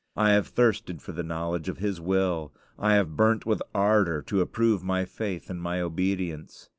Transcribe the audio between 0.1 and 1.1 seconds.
I have thirsted